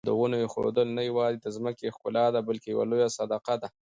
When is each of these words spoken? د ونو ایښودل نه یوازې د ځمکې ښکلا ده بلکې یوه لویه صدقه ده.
د 0.09 0.11
ونو 0.19 0.35
ایښودل 0.41 0.87
نه 0.97 1.01
یوازې 1.09 1.37
د 1.41 1.47
ځمکې 1.57 1.93
ښکلا 1.95 2.25
ده 2.35 2.39
بلکې 2.47 2.67
یوه 2.73 2.85
لویه 2.91 3.09
صدقه 3.17 3.53
ده. 3.61 3.67